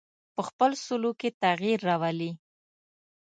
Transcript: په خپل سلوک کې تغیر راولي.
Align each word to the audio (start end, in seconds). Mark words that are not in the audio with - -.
په 0.35 0.41
خپل 0.47 0.71
سلوک 0.85 1.15
کې 1.21 1.29
تغیر 1.43 1.79
راولي. 1.89 2.31